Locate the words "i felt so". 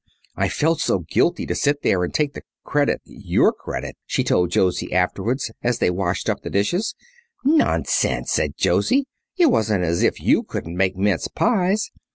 0.35-0.97